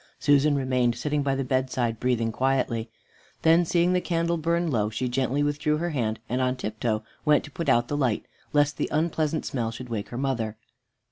[0.19, 2.89] Susan remained sitting by the bedside, breathing quietly.
[3.43, 7.43] Then seeing the candle burn low, she gently withdrew her hand, and on tiptoe went
[7.43, 10.57] to put out the light, lest the unpleasant smell should wake her mother.